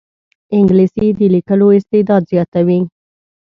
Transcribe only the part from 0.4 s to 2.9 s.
انګلیسي د لیکلو استعداد زیاتوي